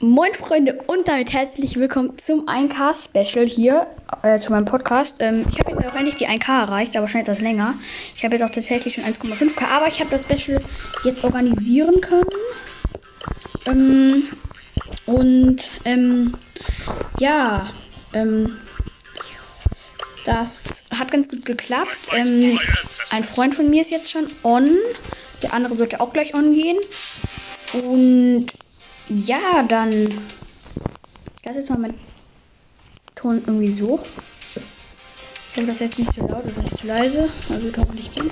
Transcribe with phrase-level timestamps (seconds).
[0.00, 3.88] Moin Freunde und damit herzlich willkommen zum 1K-Special hier
[4.22, 5.16] äh, zu meinem Podcast.
[5.18, 7.74] Ähm, ich habe jetzt auch endlich die 1K erreicht, aber schon etwas länger.
[8.14, 10.62] Ich habe jetzt auch tatsächlich schon 1,5K, aber ich habe das Special
[11.02, 12.28] jetzt organisieren können.
[13.66, 14.22] Ähm,
[15.06, 16.36] und ähm,
[17.18, 17.68] ja,
[18.12, 18.56] ähm,
[20.24, 22.10] das hat ganz gut geklappt.
[22.12, 22.60] Ähm,
[23.10, 24.76] ein Freund von mir ist jetzt schon on.
[25.42, 26.78] Der andere sollte auch gleich on gehen.
[27.72, 28.46] Und
[29.08, 30.22] ja, dann.
[31.42, 31.94] Das ist mal mein
[33.14, 34.00] Ton irgendwie so.
[35.50, 37.28] Ich hoffe, das ist jetzt nicht zu laut oder nicht zu leise.
[37.48, 38.30] Also hoffentlich gehen.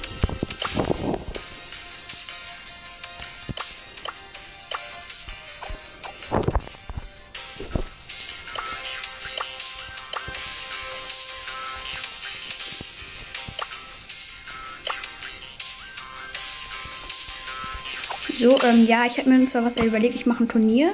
[18.67, 20.93] Ähm, ja, ich habe mir zwar was überlegt, ich mache ein Turnier.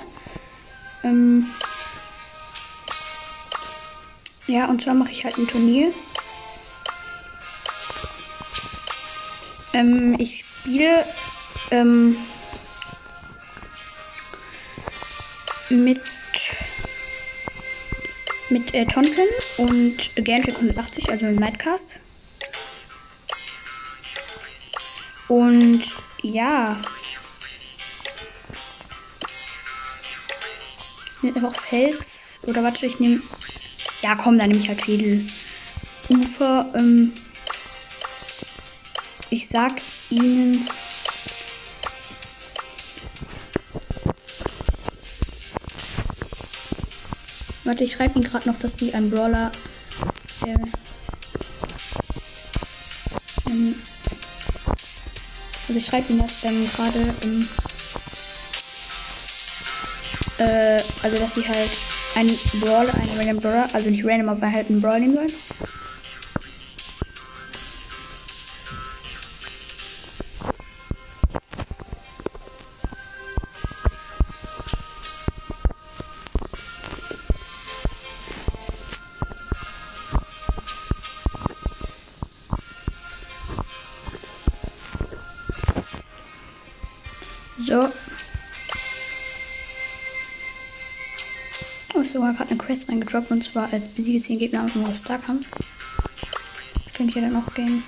[1.03, 1.47] Ähm,
[4.47, 5.93] ja, und zwar mache ich halt ein Turnier.
[9.73, 11.07] Ähm, ich spiele
[11.71, 12.17] ähm,
[15.71, 16.01] mit
[18.51, 22.01] mit äh, Tonkin und Gantry 180, also mit Nightcast.
[25.29, 25.83] Und
[26.21, 26.77] ja,
[31.23, 32.41] nehme einfach Fels.
[32.47, 33.23] Oder warte, ich nehme.
[34.03, 35.27] Ja, komm, dann nehme ich halt Schädel.
[36.09, 36.73] Ufer.
[36.75, 37.13] Ähm,
[39.31, 40.69] ich sag ihnen.
[47.65, 49.53] Warte, ich schreibe ihnen gerade noch, dass sie ein Brawler.
[50.45, 50.67] Äh,
[53.47, 53.81] ähm,
[55.69, 57.15] also ich schreibe ihnen das dann gerade.
[57.23, 57.49] Ähm,
[60.43, 61.71] äh, also dass sie halt
[62.15, 65.33] einen Brawler, einen random Brawler, also nicht random, aber halt einen Brawler nehmen wollen.
[93.13, 95.47] Reingedroppt und zwar als besiege 10 Gegner dem Starkampf.
[96.85, 97.83] Das könnte ich ja dann auch gehen.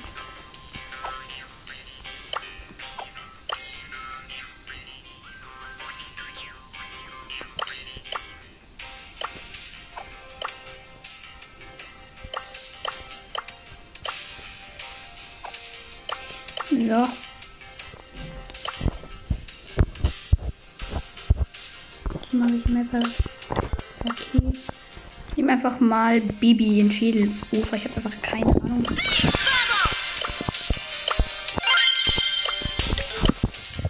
[25.94, 27.76] Mal Bibi in Schädelufer.
[27.76, 28.82] Ich habe einfach keine Ahnung.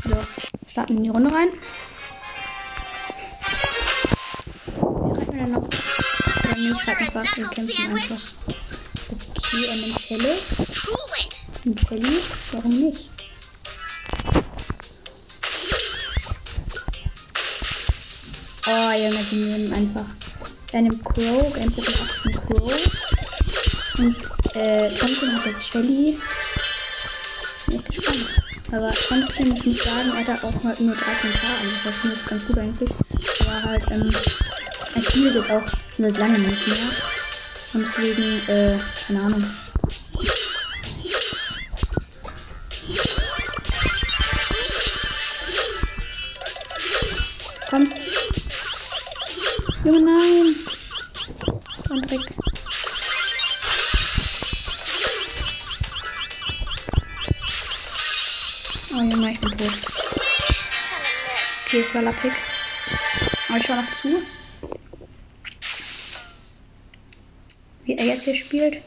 [0.03, 0.16] So,
[0.69, 1.48] starten in die Runde rein.
[5.06, 5.62] Ich schreibe mir dann noch.
[5.62, 8.21] Oder nee, ich schreibe einfach, wir kämpfen einfach.
[9.10, 10.38] Okay, und dann Schelle.
[11.65, 11.81] Und
[20.84, 22.72] Nimmt Crow, entweder auch einen Crow.
[23.97, 24.17] Und
[24.55, 26.19] äh, Thompson hat jetzt Shelly.
[27.67, 28.27] Bin ich gespannt.
[28.71, 32.27] Aber Thompson, ich muss sagen, er hat auch mal nur 13k, also das finde ich
[32.27, 32.91] ganz gut eigentlich.
[33.41, 34.15] Aber halt, ähm,
[34.95, 35.65] er spielt jetzt auch
[35.97, 36.77] seit lange nicht mehr.
[37.72, 39.45] Und deswegen, äh, keine Ahnung.
[61.94, 62.32] War lappig.
[63.49, 64.09] Aber ich schau noch zu.
[67.84, 68.83] Wie er jetzt hier spielt.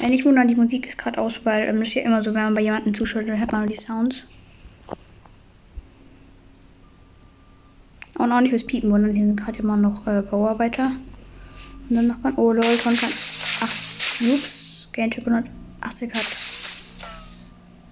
[0.00, 2.42] Ja, nicht wundern, die Musik ist gerade aus, weil ähm, ist ja immer so, wenn
[2.42, 4.24] man bei jemandem zuschaut, dann hört man nur die Sounds.
[8.16, 10.90] Und auch nicht fürs Piepen wundern, hier sind gerade immer noch äh, Bauarbeiter.
[11.88, 12.34] Und dann Nachbarn.
[12.36, 13.10] Oh lol, Tonkan
[13.60, 14.88] 8 Cubes.
[14.92, 16.26] Gaincheck 180 hat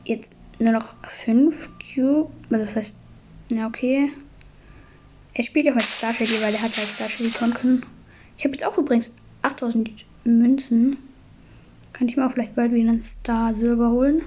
[0.05, 2.31] jetzt nur noch 5 Cube.
[2.51, 2.97] Also das heißt,
[3.51, 4.11] ja okay.
[5.35, 7.85] Er spielt ja mit Star Shady, weil er hat halt Star Shady Tonken.
[8.39, 9.13] Ich habe jetzt auch übrigens
[9.43, 10.97] 8000 Münzen.
[11.93, 14.23] Kann ich mir auch vielleicht bald wieder einen Star Silber holen.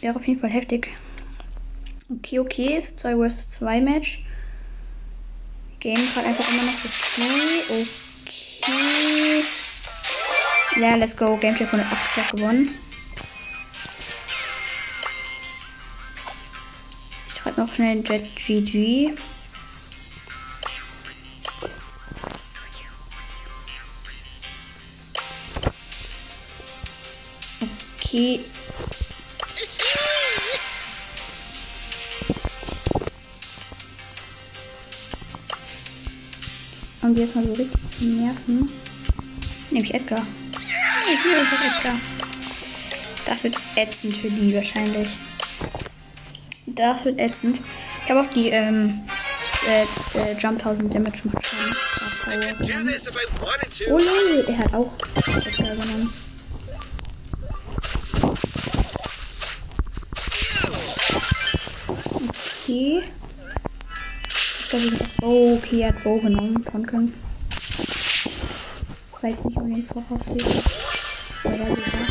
[0.00, 0.88] Wäre auf jeden Fall heftig.
[2.08, 4.24] Okay, okay, ist 2 vs 2 Match.
[5.80, 7.86] Game gerade einfach immer noch okay.
[8.26, 9.44] Okay.
[10.80, 11.36] Ja, let's go.
[11.36, 12.70] Game Check 180 hat gewonnen.
[17.46, 19.12] Schreibe noch schnell Jet GG.
[27.98, 28.40] Okay.
[37.02, 38.68] Und jetzt mal so richtig zu nerven.
[39.70, 40.26] Nehme ich Edgar.
[41.12, 41.46] Ich nehme
[41.76, 42.00] Edgar.
[43.24, 45.16] Das wird ätzend für die wahrscheinlich.
[46.66, 47.60] Das wird ätzend.
[48.04, 49.02] Ich habe auch die ähm,
[49.66, 49.84] äh,
[50.18, 51.58] äh, Jump 1000 Damage macht schon.
[53.88, 54.92] Oh nee, er hat auch
[55.46, 56.12] Edgar genommen.
[62.64, 63.02] Okay.
[64.60, 66.64] Ich glaube, ich Oh, okay, er hat Bow genommen.
[66.64, 67.14] Tonken.
[67.78, 70.36] Ich weiß nicht, um den voraussehe.
[71.44, 72.05] Ja, da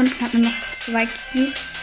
[0.00, 1.74] 180 geholt und hab nur noch zwei Cubes.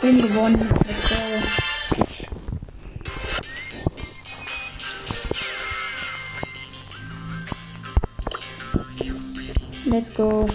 [0.00, 0.68] Bin gewonnen.
[0.86, 1.42] Let's go.
[9.84, 10.48] Let's go.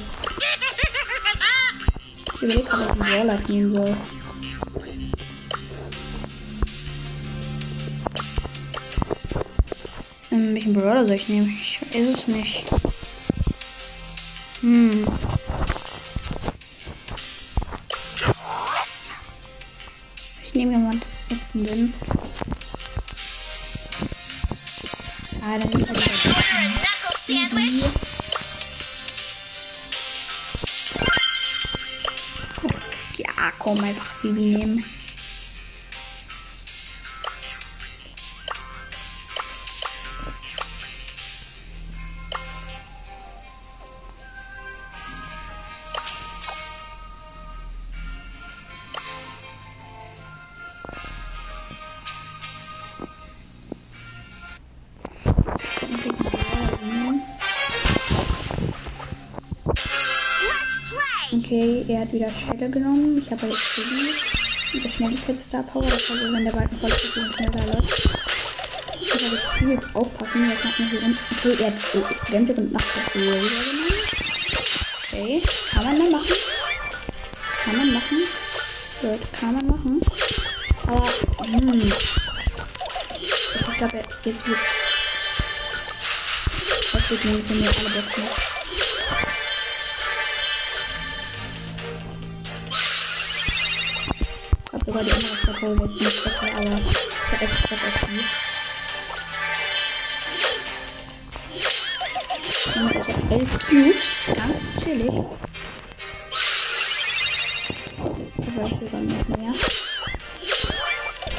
[2.35, 4.14] Ich überlege ob ich einen Brawler nehmen.
[11.13, 11.49] Ich nehmen?
[11.61, 12.65] Ich weiß es nicht.
[14.61, 15.07] Hm.
[20.43, 21.93] Ich nehme jemand ätzenden.
[25.41, 25.95] Ah, dann ist er.
[33.17, 35.04] Ja, komm, einfach Bibi nehmen.
[62.15, 63.21] Wieder Shadow genommen.
[63.21, 63.79] Ich habe jetzt.
[64.73, 65.83] Mit der Schnelligkeitsstar Power.
[65.83, 68.09] Das war so, wenn der Balken voll ist und schneller läuft.
[69.01, 70.49] Ich habe jetzt hier jetzt aufpassen.
[70.49, 71.19] Jetzt macht man hier unten.
[71.37, 72.83] Okay, er hat Gänse und das
[73.15, 73.91] Roller genommen.
[75.03, 76.35] Okay, kann man dann machen.
[77.63, 78.17] Kann man machen.
[79.01, 80.01] Gut, kann man machen.
[80.87, 81.07] Aber,
[81.47, 81.93] hm.
[83.19, 84.57] Ich glaube, jetzt wird.
[86.93, 88.64] Das wird nämlich, wenn wir alle Boxen.
[94.95, 96.79] Sogar die andere Staffel jetzt nicht besser, aber
[97.31, 98.23] ich habe auf die.
[102.79, 105.13] Und ich habe 11 Cubes, ganz chillig.
[108.45, 109.53] Vielleicht sogar noch mehr.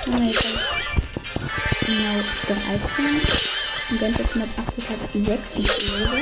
[0.04, 3.04] Und jetzt habe ich genau 13.
[3.88, 6.20] Und dann wird 180 hat 6 mit Löwe.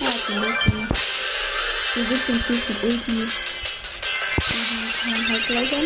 [0.00, 0.86] Ja, okay, Löwe.
[1.96, 3.47] Die 17 Cubes mit Ulti
[5.28, 5.84] kann halt gleich an.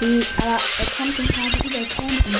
[0.00, 2.34] Wie, aber er kommt den Tag über campen.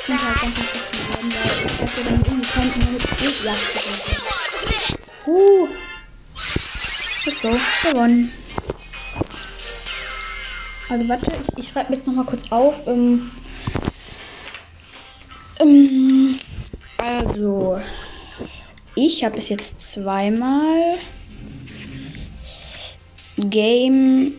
[0.00, 3.60] Ich muss halt ganz schön werden, weil ich dachte dann irgendwie campen mit Bildjagd.
[5.26, 5.68] Uh.
[7.26, 7.60] Let's go.
[7.82, 8.32] Gewonnen.
[10.88, 12.86] Also warte, ich, ich schreibe jetzt noch mal kurz auf.
[12.86, 13.30] Ähm,
[15.58, 16.38] ähm,
[16.98, 17.80] also,
[18.96, 20.98] ich habe es jetzt zweimal
[23.36, 24.32] Game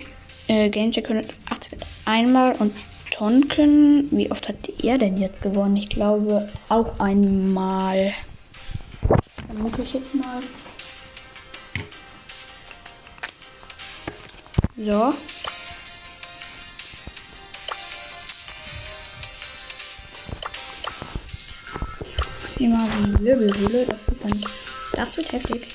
[0.48, 2.74] äh, Game Check 180 einmal und
[3.12, 4.08] Tonken.
[4.12, 5.78] Wie oft hat er denn jetzt gewonnen?
[5.78, 8.14] Ich glaube auch einmal.
[9.48, 10.42] Vermute ich jetzt mal.
[14.78, 15.14] So.
[22.70, 22.88] Mal
[23.20, 23.86] die Wirbelhöhle.
[23.86, 24.42] Das wird dann.
[24.94, 25.68] Das wird heftig.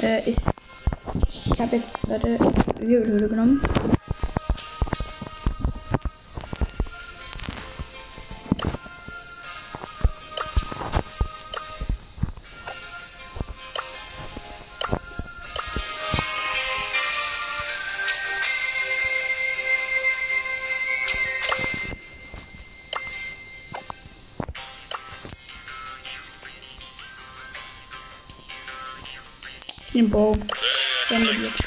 [0.00, 0.50] Äh, ist.
[1.52, 2.38] Ich habe jetzt, warte,
[2.78, 3.60] Wirbelhöhle genommen.
[30.16, 30.34] Bow.
[31.10, 31.60] Wenn wir jetzt.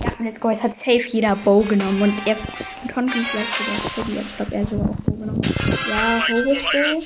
[0.00, 0.50] Ja, let's go.
[0.50, 2.36] Jetzt hat safe jeder Bow genommen und er
[2.82, 4.26] und Tonkin vielleicht sogar Shelly.
[4.28, 5.42] Ich glaube, er sogar auch Bow genommen.
[5.88, 6.98] Ja, Horus Bow.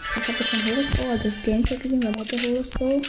[0.00, 3.02] Ich habe jetzt kein Horus Bow, also das Gameplay gesehen, weil hat der Horus Bow.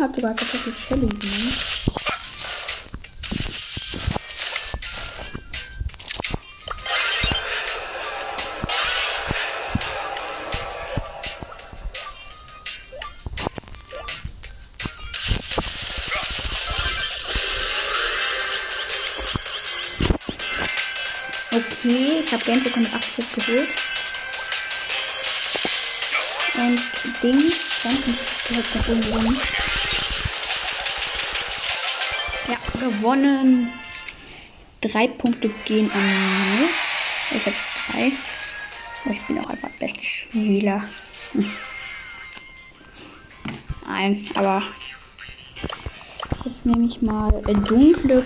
[0.00, 1.52] Hat sogar tatsächlich Shelly genommen.
[21.50, 23.68] Okay, ich habe Gameplay 180 jetzt geholt.
[26.54, 26.80] Und
[27.20, 28.16] Dings, Tonkin
[28.56, 29.67] hat noch oben gewonnen.
[32.78, 33.68] Gewonnen.
[34.80, 36.70] Drei Punkte gehen an mich.
[37.30, 37.56] Ich habe
[37.90, 38.12] drei.
[39.04, 40.84] Aber ich bin auch einfach der beste Spieler.
[41.32, 41.50] Hm.
[43.86, 44.62] Nein, aber
[46.44, 48.24] jetzt nehme ich mal äh, dunkle,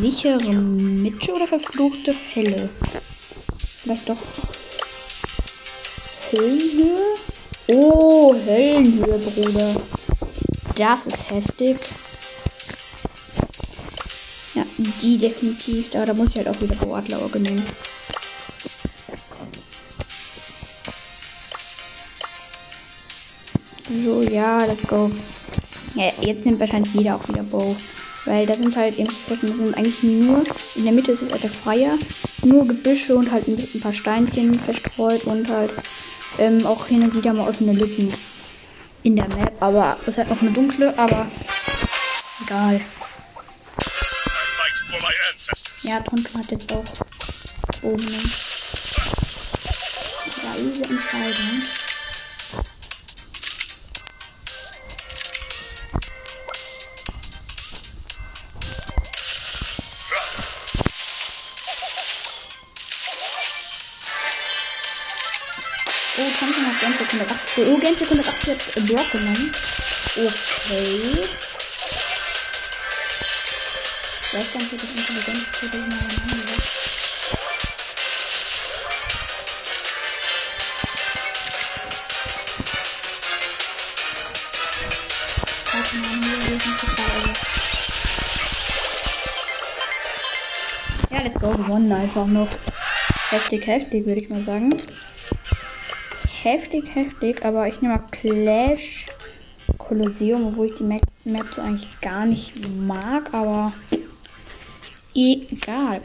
[0.00, 2.68] sichere Mitte oder verfluchte Fälle.
[3.82, 4.18] Vielleicht doch
[6.32, 7.16] Höllenhöhe?
[7.68, 9.76] Oh, Höllenhöhe, Bruder.
[10.76, 11.78] Das ist heftig.
[15.00, 15.90] Die definitiv.
[15.90, 17.66] Da, da muss ich halt auch wieder Boadlerauge nehmen.
[24.04, 25.10] So, ja, let's go.
[25.94, 27.76] Ja, jetzt nimmt wahrscheinlich jeder auch wieder Bow.
[28.24, 30.44] Weil da sind halt eben sind eigentlich nur,
[30.76, 31.98] in der Mitte ist es etwas freier,
[32.44, 35.72] nur Gebüsche und halt ein ein paar Steinchen verstreut und halt
[36.38, 38.14] ähm, auch hin und wieder mal offene Lücken
[39.02, 39.52] in der Map.
[39.60, 41.26] Aber es ist halt noch eine dunkle, aber
[42.44, 42.80] egal.
[45.92, 46.84] Ja, Tonkin hat jetzt auch
[47.82, 48.32] oben.
[50.42, 51.62] Ja, diese Entscheidung.
[66.16, 67.66] Oh, Tonkin hat Gameplay 180.
[67.66, 69.54] Oh, 180 hat äh, Brock genommen.
[70.16, 71.28] Okay.
[74.34, 76.56] Nicht, ob das intelligent ist, oder mal aneinander.
[85.70, 87.32] Warte mal, hier sind die Pfeile.
[91.10, 92.48] Ja, let's go, gewonnen einfach noch.
[93.28, 94.74] Heftig, heftig, würde ich mal sagen.
[96.42, 99.08] Heftig, heftig, aber ich nehme mal Clash
[99.76, 101.02] Kolosseum, obwohl ich die Map
[101.54, 103.74] so eigentlich gar nicht mag, aber
[105.14, 106.02] egal.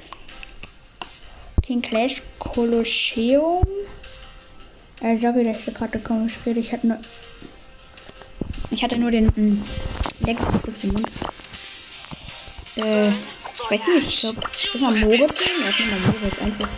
[1.67, 3.65] Den Clash Kolosseum.
[5.01, 6.65] Äh, sage ich der Karte komisch geredet.
[6.65, 6.99] Ich hatte nur.
[8.71, 9.63] Ich hatte nur den mm,
[10.21, 11.11] Lex-Begriff im Mund.
[12.77, 15.61] Äh, ich weiß nicht, ich glaube, ist mal Moritz nehmen?
[15.61, 16.69] Ja, ich nehme mal Moritz einfach.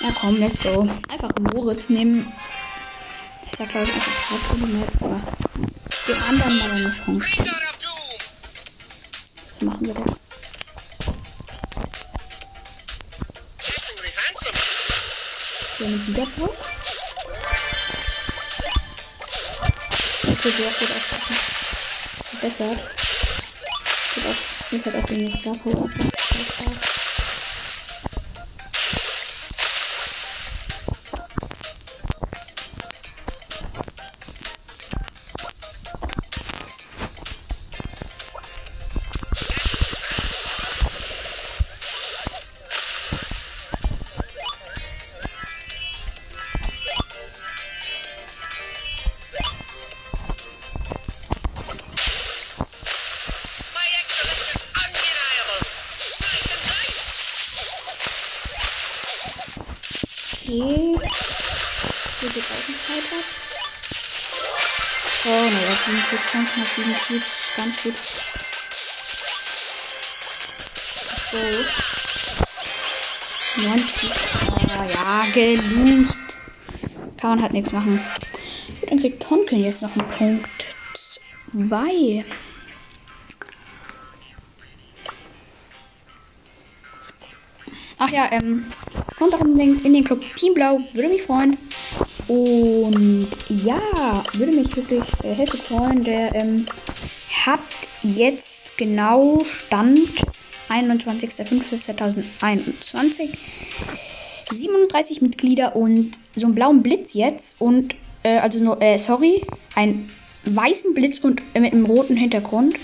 [0.00, 0.88] Ja, komm, let's go.
[1.08, 2.32] Einfach Moritz nehmen.
[3.60, 5.20] Sag, glaube ich, einfach die Map, aber
[6.06, 7.26] den anderen mal eine Chance.
[9.52, 9.94] Was machen wir?
[13.60, 14.58] Amazingly handsome.
[15.78, 16.56] So eine Wiederbrot?
[20.22, 21.04] Okay, der wird auch
[22.30, 22.78] verbessert.
[24.14, 24.40] Wird auch,
[24.72, 25.90] mir hat auch den Star Power.
[66.74, 67.26] 507 Cubes.
[67.56, 67.94] Ganz gut.
[71.30, 71.38] So.
[73.62, 74.10] 90.
[74.50, 76.18] Oh, ja, geloost.
[77.16, 78.00] Kann man halt nichts machen.
[78.80, 80.48] Gut, dann kriegt Tonkin jetzt noch einen Punkt.
[81.52, 82.24] 2.
[87.98, 88.64] Ach ja, ähm,
[89.18, 91.58] kommt doch unbedingt in den Club Team Blau, würde mich freuen.
[92.30, 96.04] Und ja, würde mich wirklich äh, heftig freuen.
[96.04, 96.64] Der ähm,
[97.44, 97.58] hat
[98.02, 99.98] jetzt genau Stand
[100.68, 103.30] 21.05.2021
[104.48, 109.44] 37 Mitglieder und so einen blauen Blitz jetzt und äh, also nur, äh, sorry,
[109.74, 110.08] einen
[110.44, 112.76] weißen Blitz und äh, mit einem roten Hintergrund.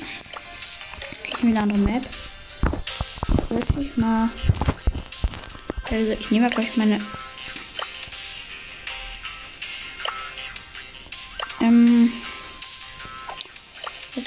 [1.29, 2.03] Ich mir eine andere Map.
[3.49, 4.29] Weiß ich mal.
[5.89, 7.01] Also ich nehme gleich meine.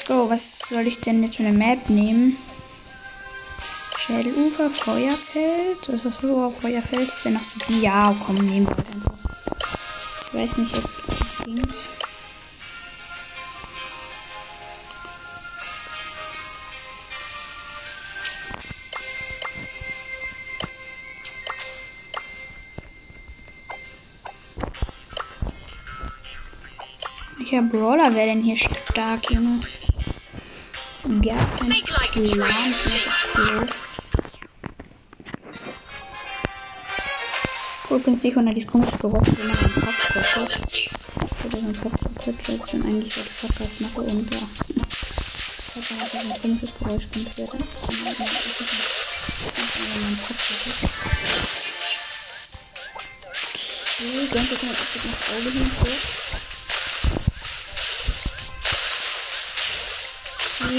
[0.10, 0.28] Go.
[0.28, 2.36] Was soll ich denn jetzt für eine Map nehmen?
[4.00, 5.78] Schädelufer, Feuerfeld.
[5.88, 7.10] Was ist so Feuerfeld?
[7.10, 7.72] Ist denn noch so?
[7.72, 9.20] Ja, komm, nehmen wir einfach.
[10.26, 11.62] Ich weiß nicht, ob das ging.
[27.38, 29.62] Welcher Brawler wäre denn hier stark, Junge?
[31.10, 32.54] Gar kein Plan.
[33.36, 33.66] Cool.
[37.90, 40.16] Übrigens nicht unter dieses komische Geräusch, wenn man den Kopf.
[40.16, 40.46] Ich habe
[41.58, 42.00] den Kopf
[42.48, 44.40] weil ich schon eigentlich so die Podcast mache und ja.
[45.76, 47.54] Ich habe halt ein komisches Geräusch kommt wieder.
[47.54, 47.62] Und
[48.06, 48.90] dann ist es nicht
[49.96, 50.92] meinen Kopf zerstört.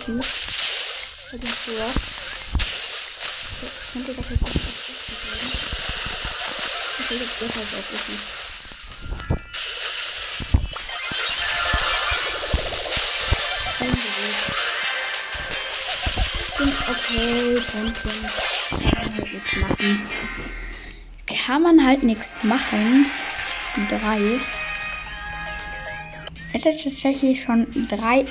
[0.00, 0.26] jetzt Ulti.
[1.30, 1.92] Für den Tour.
[3.92, 5.52] Könnte das jetzt auch werden.
[6.98, 8.18] Ich will jetzt auch wissen.
[16.88, 18.20] Okay, Pumpkin.
[18.70, 20.00] Kann man halt nichts machen.
[21.46, 23.10] Kann man halt nichts machen.
[23.88, 24.40] Drei.
[26.52, 28.26] Ich hätte tatsächlich schon drei.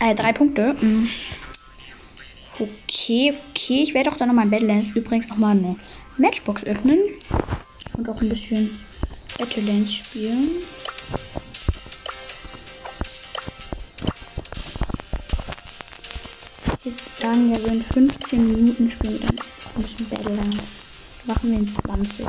[0.00, 0.76] Äh, drei Punkte.
[0.78, 1.08] Hm.
[2.58, 3.82] Okay, okay.
[3.82, 5.76] Ich werde auch dann nochmal Battlelands übrigens nochmal eine
[6.16, 6.98] Matchbox öffnen.
[7.96, 8.78] Und auch ein bisschen
[9.38, 10.50] Battlelands spielen.
[17.26, 19.36] sagen, ja, so in 15 Minuten spielen dann
[19.74, 20.78] ein bisschen Battlelands.
[21.24, 22.26] Machen wir in 20.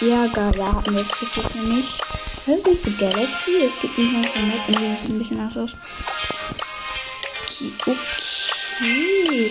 [0.00, 0.26] Ja,
[0.94, 2.00] wir jetzt bis jetzt noch nicht.
[2.46, 5.40] Das ist nicht für Galaxy, es gibt nicht mal so Map, nee, sieht ein bisschen
[5.40, 5.70] anders aus.
[7.44, 9.50] Okay, okay.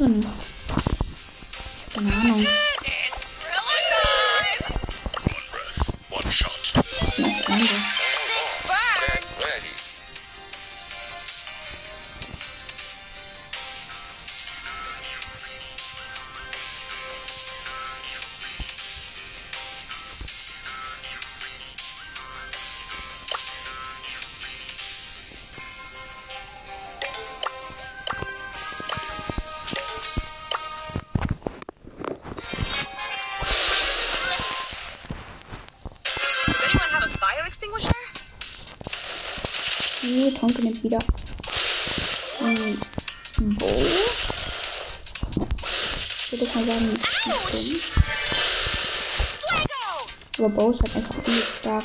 [0.00, 0.57] Äh,
[46.78, 46.90] Sagen,
[47.52, 47.92] nicht.
[50.38, 51.84] Aber Bow ist halt einfach übel stark.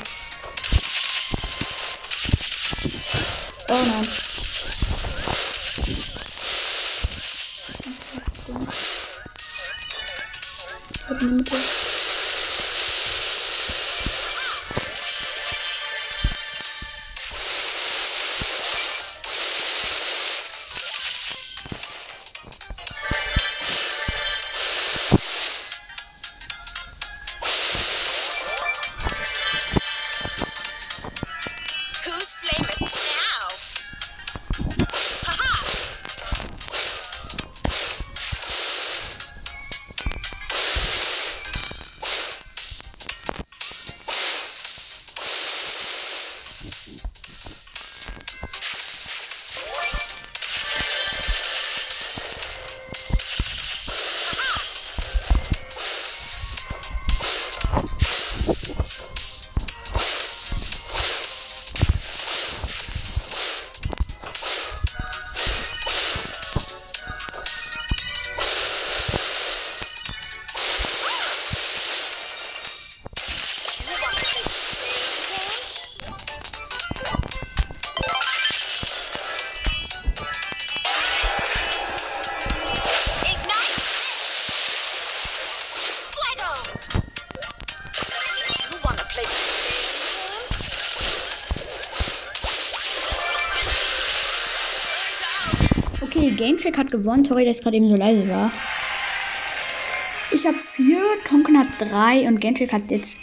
[3.68, 4.08] Oh nein.
[96.44, 97.24] Okay, Gamecheck hat gewonnen.
[97.24, 98.52] Sorry, dass gerade eben so leise war.
[100.30, 103.16] Ich habe vier, Tonken hat drei und Gamecheck hat jetzt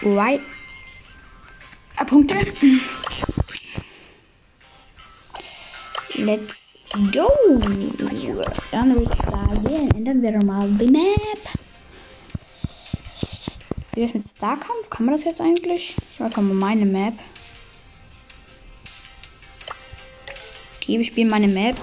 [0.00, 0.40] zwei
[1.96, 2.36] äh, Punkte.
[6.16, 6.78] Let's
[7.12, 7.30] go.
[8.72, 11.38] Dann würde ich sagen, ändern wir mal die Map.
[13.94, 14.90] Wie das mit Starkampf?
[14.90, 15.96] Kann man das jetzt eigentlich?
[16.12, 17.14] Ich mache mal meine Map.
[20.76, 21.76] Okay, wir spielen meine Map.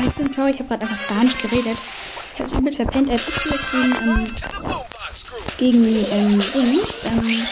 [0.00, 1.76] Ich bin sorry, ich habe gerade einfach gar nicht geredet.
[2.34, 3.10] Ich habe es übelst verpennt.
[3.10, 4.34] Er gegen, ähm,
[5.58, 6.80] gegen ähm.
[7.04, 7.46] Ähm,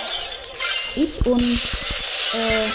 [0.96, 1.60] ich und
[2.32, 2.68] äh,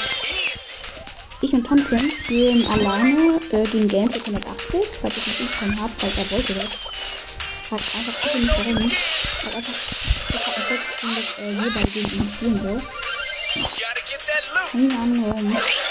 [1.42, 6.18] ich und Tonkin spielen alleine äh, gegen Gameplay 180, falls ich nicht bekommen habe, falls
[6.18, 6.70] er wollte das.
[7.72, 8.78] Hat einfach bitte nicht warum.
[8.78, 9.74] Hat einfach
[10.34, 12.82] ich hab einen Text dass äh, beide gegen ihn spielen soll.
[14.72, 15.85] Keine Ahnung.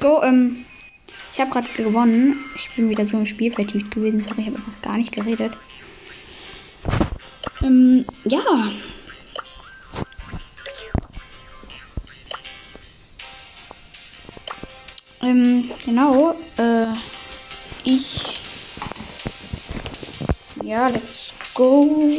[0.00, 0.22] Go.
[0.22, 0.64] Ähm,
[1.32, 2.44] ich habe gerade gewonnen.
[2.56, 4.22] Ich bin wieder so im Spiel vertieft gewesen.
[4.22, 5.52] Sorry, ich habe einfach gar nicht geredet.
[7.62, 8.72] Ähm, ja.
[15.22, 16.34] Ähm, genau.
[16.56, 16.86] Äh,
[17.84, 18.40] ich.
[20.62, 22.10] Ja, let's go.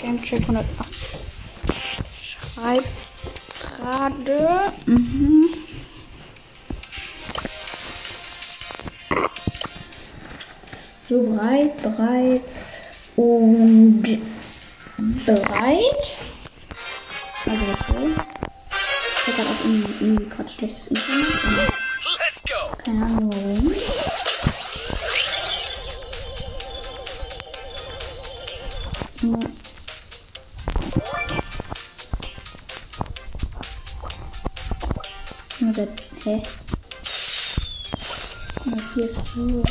[0.00, 0.87] Gamecheck 108.
[11.08, 12.42] So breit, breit
[13.16, 14.02] und
[15.24, 16.16] bereit.
[17.46, 18.10] Also let's go.
[19.26, 21.26] Ich gerade auch irgendwie, gerade schlechtes Internet.
[21.44, 22.76] aber Let's go.
[22.84, 23.74] Keine Ahnung warum.
[36.24, 36.42] Hä?
[38.94, 39.67] Hier ist so.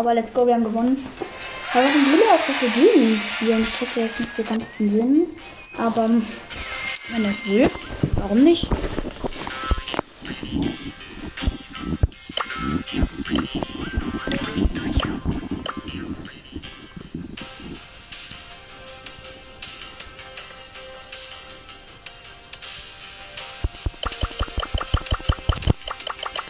[0.00, 1.06] Aber let's go, wir haben gewonnen.
[1.74, 3.66] Aber warum will er auch, dass wir gegen ihn spielen?
[3.68, 5.26] Ich kriege jetzt nicht so ganz den Sinn.
[5.76, 6.26] Aber ähm,
[7.10, 7.70] wenn er es will,
[8.16, 8.66] warum nicht?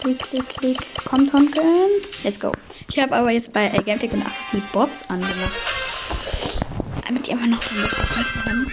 [0.00, 0.78] Klick, klick, klick.
[1.04, 1.62] Komm, Tonken.
[2.22, 2.52] Let's go.
[3.00, 3.82] Habe aber jetzt bei äh,
[4.12, 5.56] und 80 die Bots angemacht.
[7.06, 8.70] Damit die immer noch ein bisschen Do haben.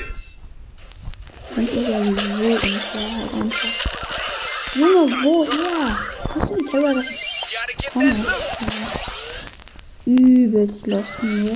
[1.55, 3.69] Und ihr ja so unfair halt einfach.
[4.75, 5.97] Junge, woher?
[6.35, 6.93] Hast du einen Terror?
[6.93, 8.01] Get Oh.
[10.05, 11.55] Übelst lost von mir.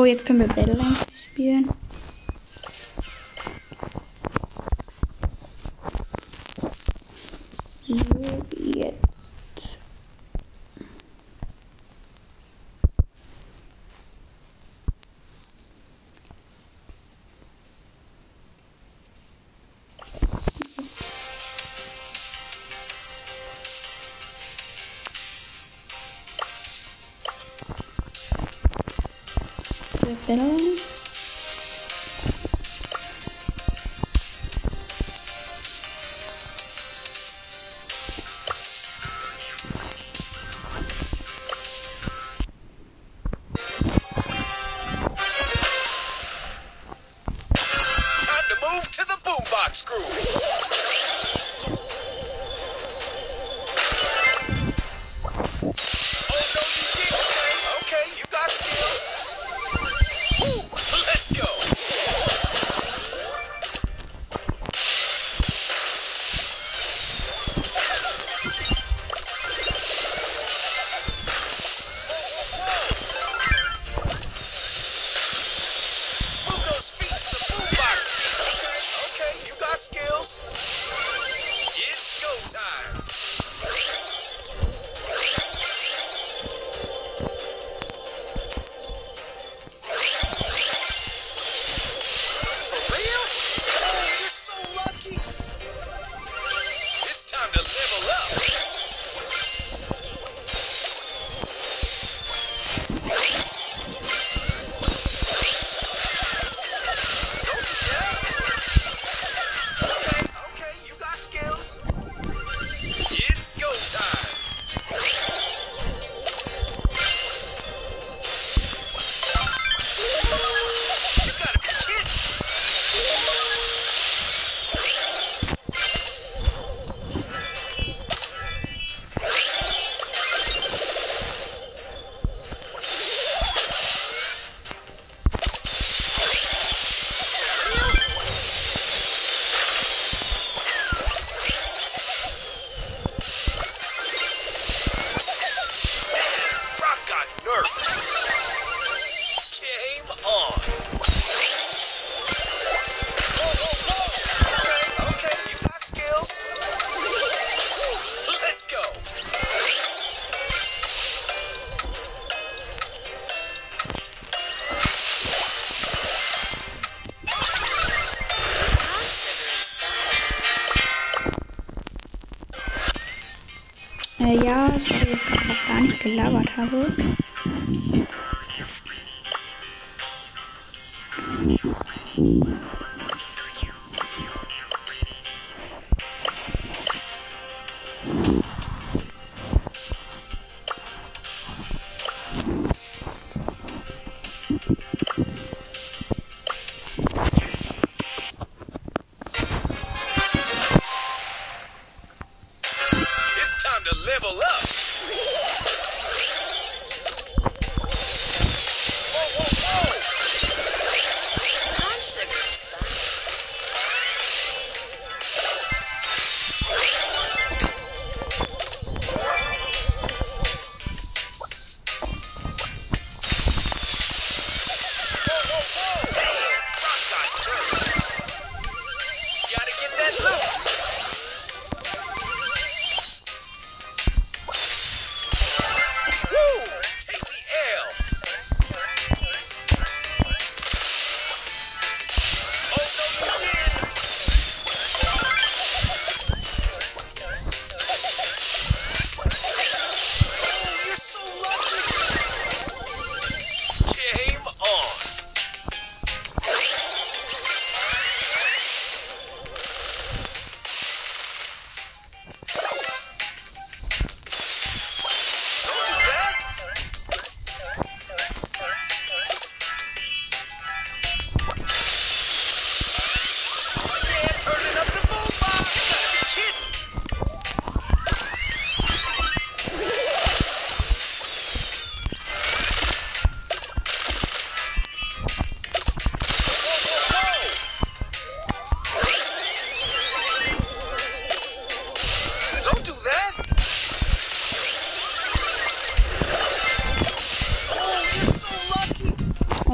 [0.02, 1.11] So, jetzt können wir Battle Lines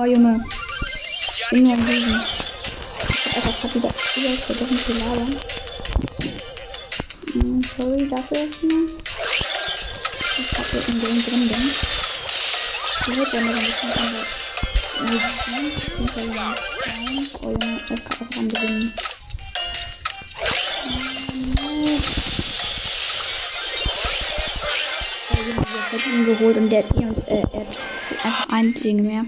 [0.09, 0.43] Junge,
[1.51, 2.21] Gotta bin nur get am Lesen.
[3.09, 5.41] Ich hab wieder überall vergessen zu labern.
[7.33, 8.87] Hm, sorry dafür erstmal.
[10.39, 11.71] Ich hab hier im Game drin bin.
[13.01, 16.33] Ich würde gerne noch ein bisschen von der Medizin, beziehungsweise
[16.87, 18.93] Nein, oh Junge, das kann auch am Gewinnen.
[25.91, 27.43] Jetzt hat ihn geholt und der hat ihn und äh,
[28.23, 29.25] einfach ein Ding mehr.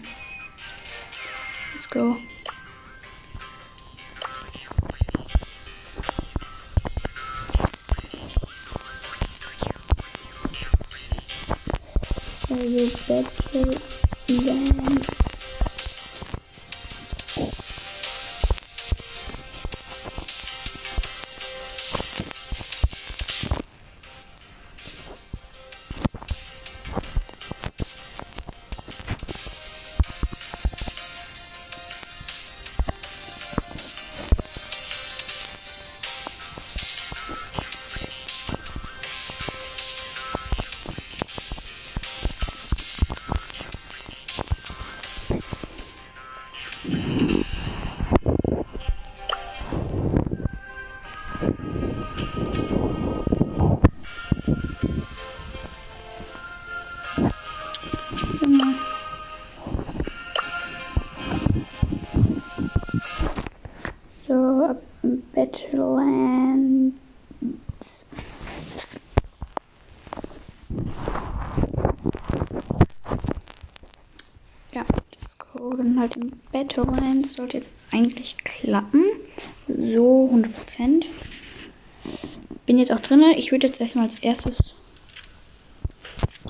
[77.41, 79.03] Sollte jetzt eigentlich klappen.
[79.67, 81.05] So, 100%.
[82.67, 83.39] Bin jetzt auch drinne.
[83.39, 84.59] Ich würde jetzt erstmal als erstes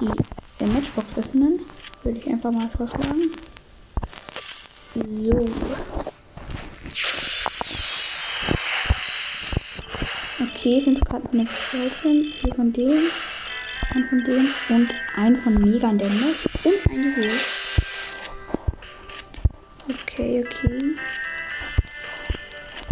[0.00, 1.60] die Matchbox öffnen.
[2.02, 3.30] Würde ich einfach mal vorschlagen.
[4.94, 5.48] So.
[10.40, 13.02] Okay, fünf Karten mit Selten, vier von dem,
[13.94, 17.59] ein von dem und ein von Mega Damage und ein Juwel.
[20.62, 20.94] Okay, okay.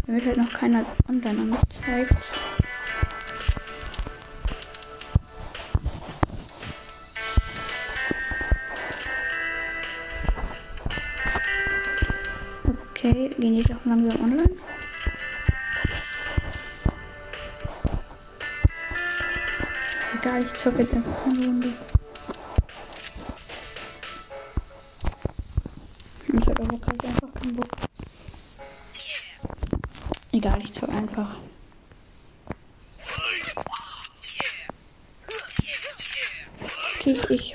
[0.06, 2.14] Mir wird halt noch keiner online angezeigt.
[12.90, 14.50] Okay, gehen jetzt auch langsam online.
[20.18, 21.87] Egal, ich zocke jetzt einfach eine Runde.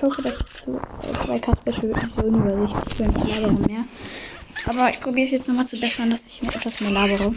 [0.03, 3.85] Hoffe, dass zu äh, zwei Kasper wird nicht so unübersichtlich für ein Lager mehr.
[4.67, 7.33] Aber ich probiere es jetzt nochmal zu bessern, dass ich mir etwas mehr labere.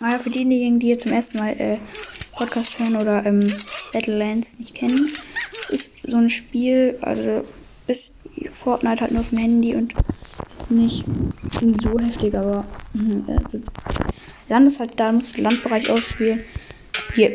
[0.00, 1.78] Aber für diejenigen, die jetzt zum ersten Mal äh,
[2.36, 3.46] Podcast hören oder ähm,
[3.92, 5.10] Battlelands nicht kennen,
[5.70, 7.44] ist so ein Spiel, also
[7.86, 8.12] ist
[8.50, 9.94] Fortnite halt nur auf dem Handy und
[10.68, 11.06] nicht
[11.76, 12.64] so heftig, aber
[13.26, 13.62] also,
[14.48, 16.40] Land ist halt da, musst du Landbereich ausspielen.
[17.14, 17.32] Hier,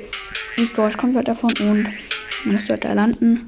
[0.57, 1.93] das Geräusch kommt halt davon und dann
[2.45, 3.47] musst du halt da landen.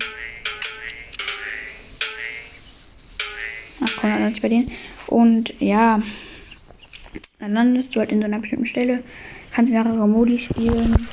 [4.43, 4.69] Bei denen.
[5.07, 6.01] Und ja,
[7.39, 9.03] dann landest du halt in so einer bestimmten Stelle,
[9.51, 11.07] kannst mehrere Modi spielen.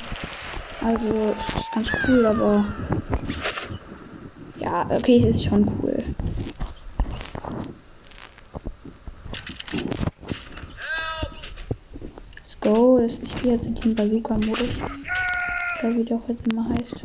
[0.81, 2.65] Also, ist ganz cool, aber
[4.59, 6.03] ja, okay, es ist schon cool.
[12.35, 14.69] Let's go, das ist jetzt in diesem Bazooka-Modus.
[15.79, 16.95] Oder wie der auch jetzt immer heißt.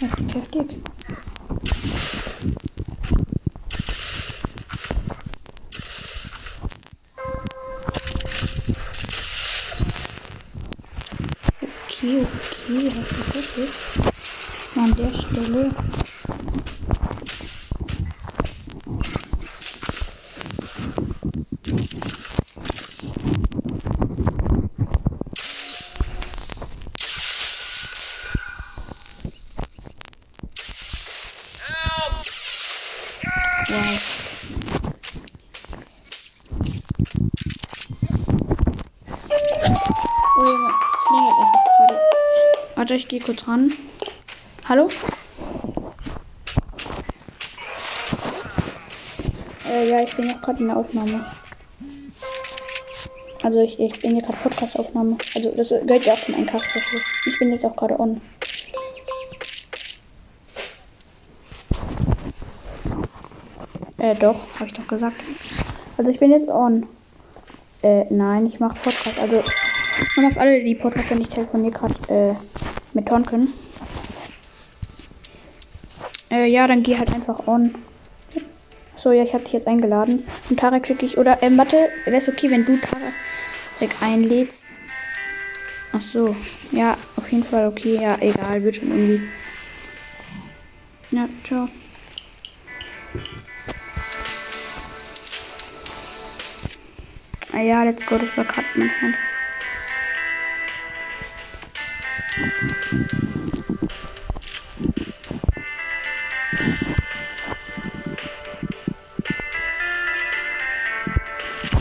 [0.00, 0.82] Heftig, heftig.
[11.90, 14.14] Okay, okay, heftig, heftig.
[14.74, 14.94] Mal
[43.48, 43.72] ran.
[44.68, 44.90] Hallo?
[49.66, 51.24] Äh, ja, ich bin auch gerade in der Aufnahme.
[53.42, 55.16] Also ich, ich bin hier gerade Podcast-Aufnahme.
[55.34, 56.68] Also das gehört ja auch zum Eincast.
[57.26, 58.20] Ich bin jetzt auch gerade on.
[63.96, 65.16] Äh, doch, habe ich doch gesagt.
[65.96, 66.86] Also ich bin jetzt on.
[67.82, 69.18] Äh, nein, ich mache Podcast.
[69.18, 69.42] Also,
[70.16, 73.52] und auf alle, die Podcast hören, ich telefoniere gerade äh, mit Tonken.
[76.30, 77.74] Äh, ja, dann geh halt einfach on.
[78.96, 80.24] So, ja, ich habe dich jetzt eingeladen.
[80.50, 81.18] Und Tarek schicke ich.
[81.18, 84.78] Oder, äh, warte, wäre es okay, wenn du Tarek einlädst?
[85.92, 86.34] Ach so.
[86.72, 87.98] Ja, auf jeden Fall okay.
[88.02, 89.28] Ja, egal, wird schon irgendwie.
[91.10, 91.68] Ja, ciao.
[97.52, 99.27] Ah ja, let's go, das war gerade mein Hand.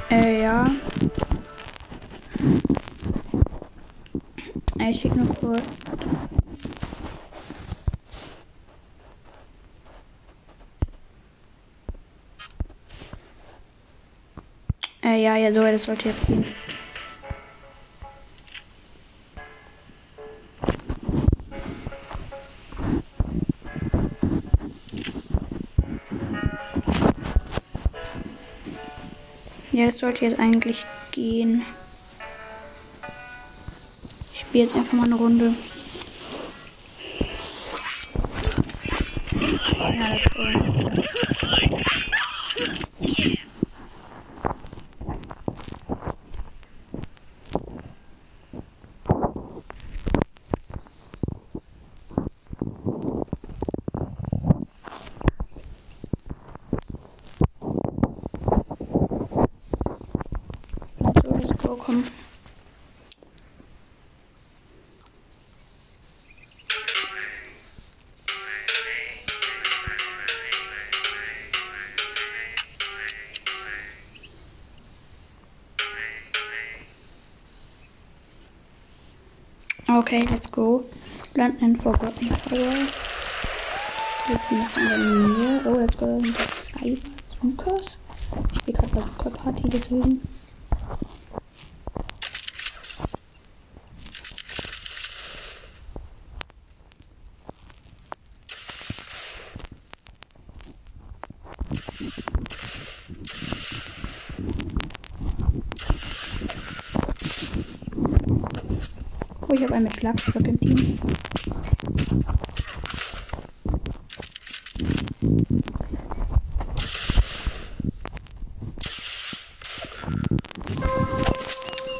[0.09, 0.65] Äh, ja.
[4.79, 5.63] Äh, Ich schick nur kurz.
[15.03, 16.43] Äh, ja, ja, so, das sollte jetzt gehen.
[29.87, 31.65] Ja, das sollte jetzt eigentlich gehen.
[34.33, 35.53] Ich spiele jetzt einfach mal eine Runde.
[39.95, 40.66] Ja, das soll.
[80.07, 80.85] Okay, let's go.
[81.35, 82.87] Landen in Forgotten Tower.
[84.29, 85.61] Jetzt bin ich in der Nähe.
[85.65, 86.23] Oh, let's go.
[86.71, 87.01] Schreiber.
[87.43, 87.97] Lukas.
[88.53, 90.21] Ich spiele gerade bei Luca Party, deswegen.
[109.77, 110.97] Einen mit Schlagstock im Team.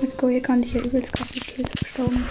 [0.02, 2.26] Let's go, hier kann ich ja übelst krass die Kills abstauben.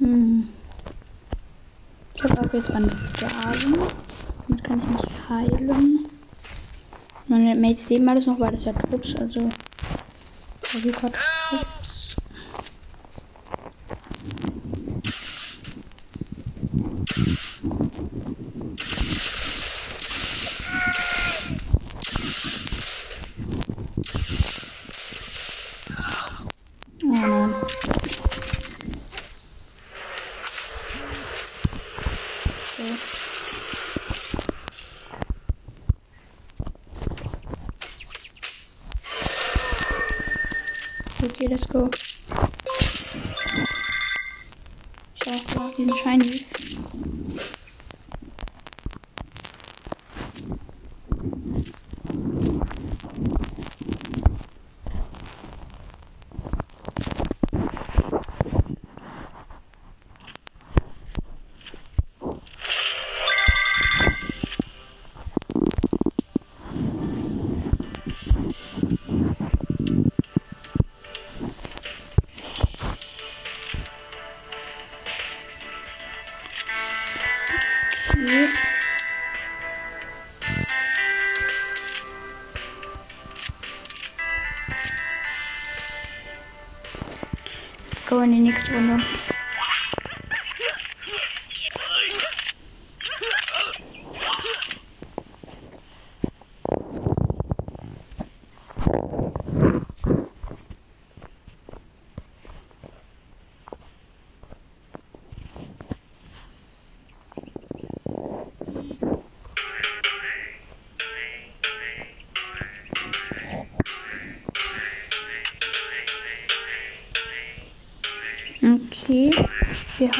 [0.00, 0.48] Hm.
[2.14, 3.74] Ich habe auch jetzt Bandagen.
[4.46, 6.08] Damit kann ich mich heilen.
[7.72, 9.50] Mates leben alles noch, weil das ja Trupps, also.
[10.82, 11.14] Glück hat
[41.52, 41.90] let's go.
[45.14, 46.61] Ich auch diesen Shinies.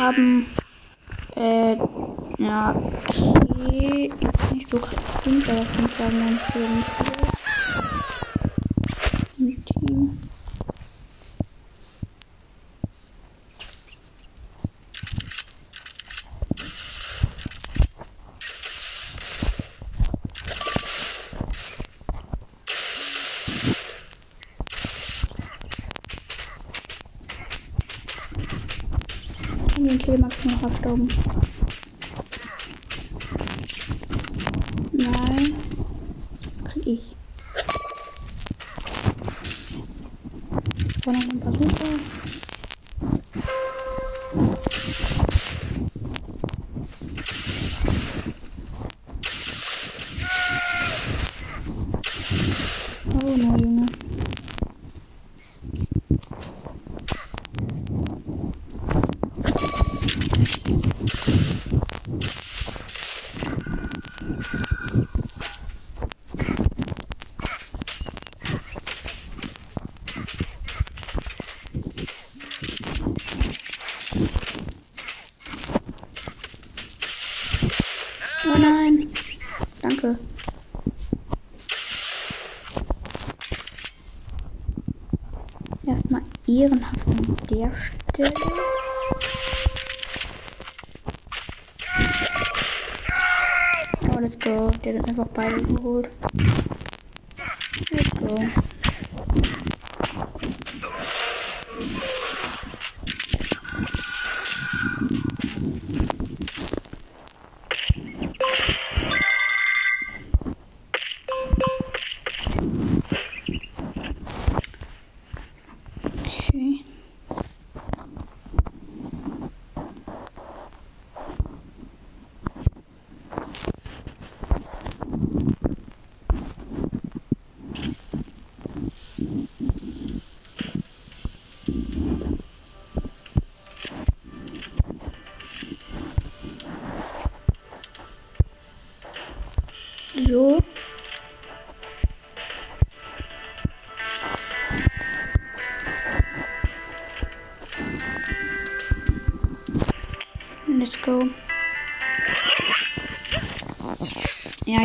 [0.03, 0.61] Haben.
[1.37, 1.77] Äh.
[2.39, 4.19] Ja, okay.
[4.21, 7.33] Ist nicht so krass stimmt, aber es sind sagen dann für nicht so.
[9.39, 10.31] Im Team.
[30.13, 31.09] Killmax noch abstauben.
[34.93, 35.55] Nein.
[36.65, 37.17] Krieg ich.
[40.87, 41.87] Ich brauche noch ein paar Sucher.
[53.25, 53.87] Oh no, Junge.
[78.45, 79.09] Oh nein.
[79.81, 80.19] Danke.
[85.87, 87.37] Erstmal ehrenhaft an
[88.19, 88.63] der Stelle.
[94.15, 94.71] Oh, let's go.
[94.85, 96.11] Der hat einfach beide geholt.
[97.91, 98.62] Let's go.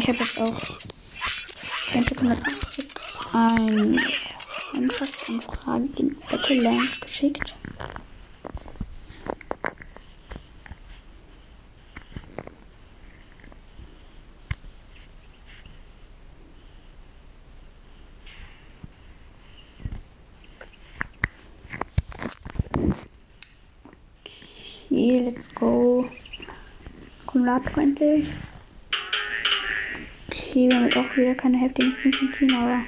[0.08, 0.56] Ich habe jetzt auch
[1.94, 2.86] 180
[3.34, 4.00] ein
[4.74, 7.54] Antragsanfrage in Battleland geschickt.
[24.90, 26.10] Okay, let's go.
[27.26, 28.30] Akkumulator endlich.
[30.30, 32.84] Okay, wir haben jetzt auch wieder keine heftigen Skins im Team, aber.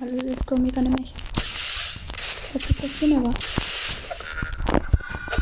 [0.00, 1.14] Also jetzt kommen wir gerade nicht.
[2.52, 3.32] Was ist das denn aber?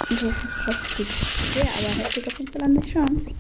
[0.08, 1.71] Das ist nicht heftig.
[1.82, 3.34] Ja, aber heftig auf jeden Fall an sich schon.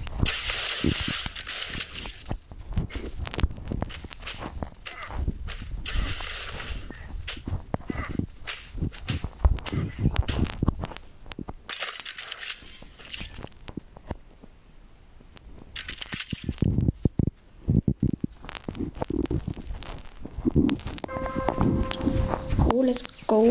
[22.72, 23.44] Oh, let's go.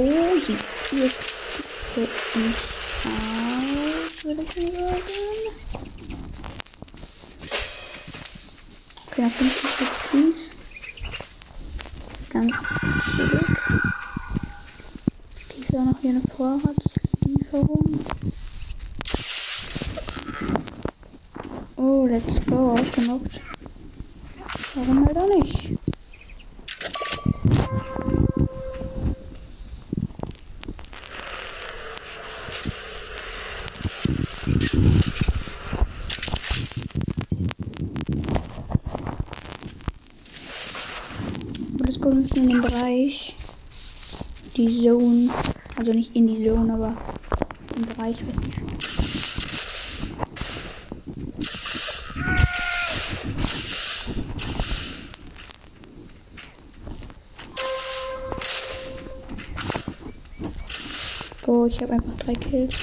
[0.45, 0.57] Sieht
[0.89, 1.09] hier
[1.93, 2.09] für uns
[3.05, 5.01] aus, würde ich mal sagen.
[9.07, 10.39] Okay, auf 50 Teams.
[12.29, 12.53] Ganz
[13.15, 13.49] zurück.
[15.59, 18.05] Ist da noch hier eine Vorratslieferung?
[21.75, 23.39] Oh, let's go, ausgenockt.
[24.75, 25.77] Warum halt auch nicht?
[41.73, 43.35] Und das kommt uns in den Bereich.
[44.55, 45.29] Die Zone.
[45.77, 46.93] Also nicht in die Zone, aber
[47.75, 48.17] im Bereich.
[48.17, 48.57] weiß nicht.
[61.47, 62.75] Oh, ich habe einfach drei Kills.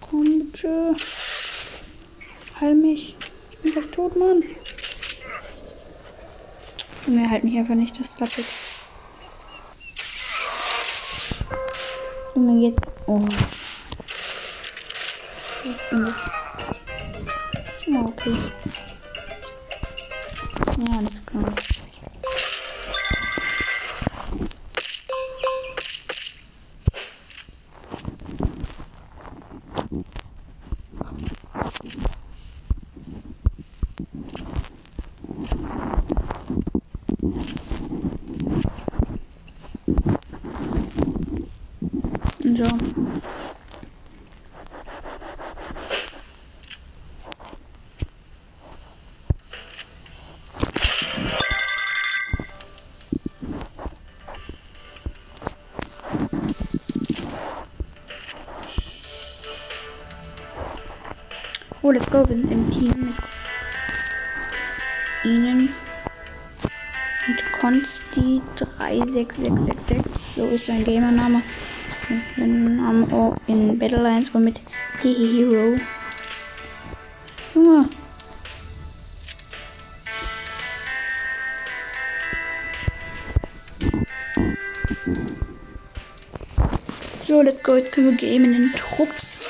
[0.00, 0.96] Komm bitte.
[2.60, 3.14] Heil mich.
[3.52, 4.42] Ich bin gleich tot, Mann.
[7.06, 8.14] Junge, halt mich einfach nicht, das.
[12.34, 12.90] Junge, jetzt.
[13.06, 13.20] Oh.
[13.20, 13.53] Was ist denn
[16.02, 16.16] das?
[16.16, 16.33] Ja,
[62.14, 62.28] go.
[62.28, 63.14] Wir sind im Team mit
[65.24, 65.74] Ihnen.
[67.26, 69.98] Mit Consti 36666.
[70.36, 71.42] So ist sein Gamername.
[72.36, 74.60] Wir haben auch in Battle Lines und mit
[75.02, 75.76] Hehe Hero.
[77.54, 77.88] Junge.
[87.26, 87.74] So, let's go.
[87.76, 89.43] Jetzt können wir gamen in den Trupps.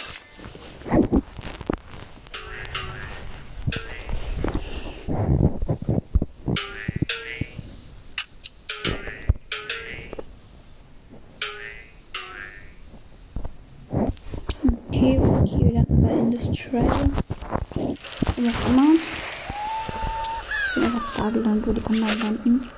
[15.57, 16.83] Wir landen bei Industrial.
[18.37, 18.95] Wie auch immer.
[20.67, 22.71] Ich bin einfach da gelandet, wo die anderen landen.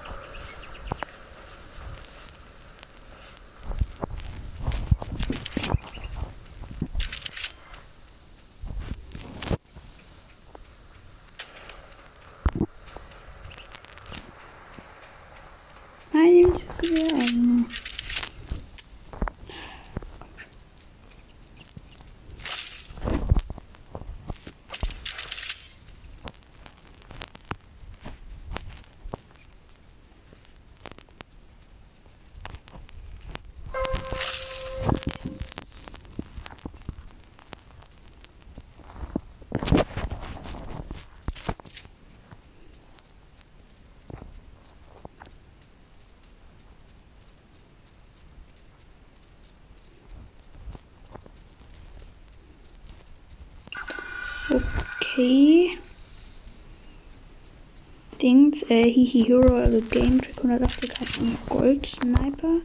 [58.56, 62.60] 1, äh, Hihi Hero, also Game Trick 180 hat einen Gold Sniper.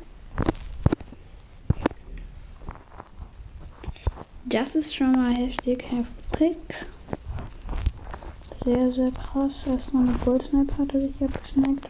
[4.45, 6.57] Das ist schon mal heftig, heftig.
[8.63, 11.89] Sehr, sehr krass, dass man mit Gold Sniper hat er sich abgesnackt.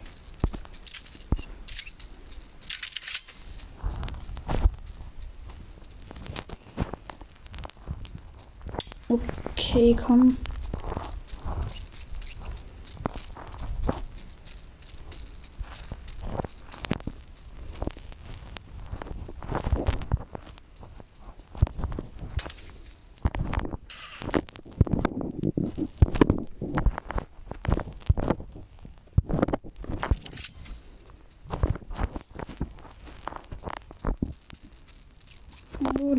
[9.08, 10.36] Okay, komm.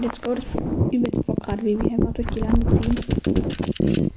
[0.03, 0.35] Let's go.
[0.35, 0.45] Das
[0.91, 4.11] übelst Bock gerade, wie wir einfach durch die Lande ziehen.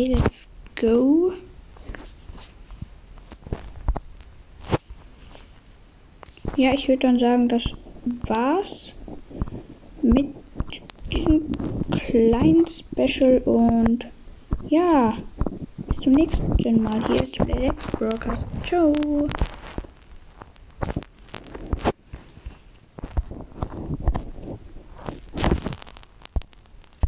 [0.00, 1.34] Okay, let's go.
[6.56, 7.74] Ja, ich würde dann sagen, das
[8.26, 8.94] war's
[10.00, 10.28] mit
[11.12, 11.52] diesem
[11.90, 14.06] kleinen Special und
[14.70, 15.18] ja,
[15.86, 18.40] bis zum nächsten Mal hier zu Let's Broadcast.
[18.64, 18.94] Ciao.